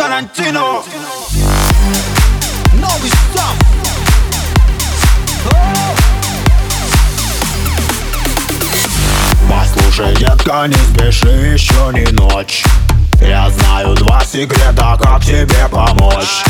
[0.00, 0.82] Тарантино.
[2.72, 3.54] Новый сам.
[9.46, 12.64] Послушай, детка, не спеши, еще не ночь.
[13.20, 16.44] Я знаю два секрета, как тебе помочь.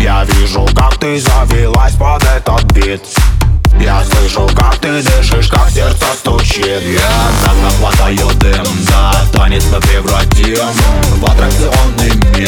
[0.00, 3.02] Я вижу, как ты завелась под этот бит.
[3.78, 6.82] Я слышу, как ты дышишь, как сердце стучит.
[6.82, 7.08] Я
[7.44, 10.66] так хватаю дым, да, танец мы превратим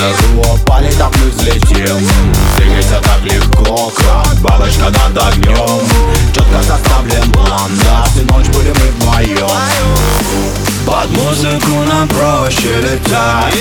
[0.00, 2.08] В аттракционный мир, упали так мы взлетим.
[2.56, 5.80] Двигайся так легко, как бабочка над огнем.
[6.34, 9.48] Четко составлен план, да, всю ночь будем мы вдвоем.
[10.86, 13.54] Под музыку нам проще летать.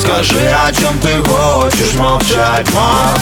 [0.00, 3.18] Скажи, о чем ты хочешь молчать, мам?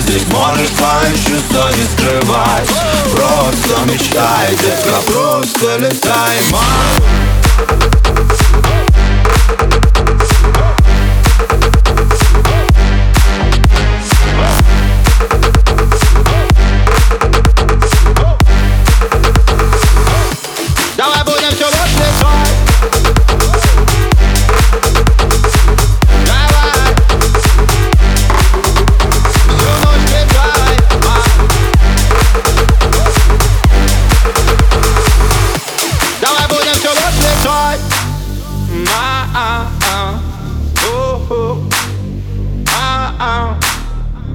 [0.00, 2.68] Здесь можешь свои чувства не скрывать.
[3.14, 8.03] Просто мечтай, детка, просто летай, мам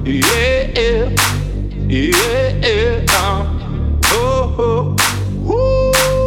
[0.09, 1.07] Yeah.
[1.87, 3.05] Yeah.
[4.11, 4.95] О-о.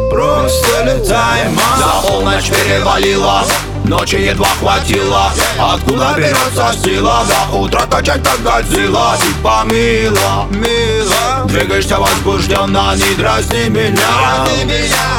[0.09, 3.43] Просто летай, мам За полночь перевалила
[3.83, 5.31] Ночи едва хватило.
[5.59, 7.25] Откуда берется сила?
[7.27, 9.17] До утра качать как Годзилла.
[9.21, 11.45] Типа мило, мило.
[11.45, 14.45] Двигаешься возбужденно Не дразни меня.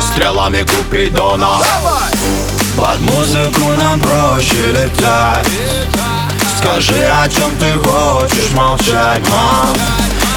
[0.01, 1.59] Стрелами Купидона
[2.79, 5.47] Под музыку нам проще летать
[6.65, 9.77] Скажи, о чем ты хочешь молчать, мам?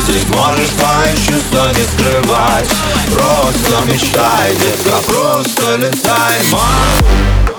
[0.02, 2.68] Здесь можешь свои чувства не скрывать.
[3.14, 7.57] Просто мечтай, детка, просто летай, мам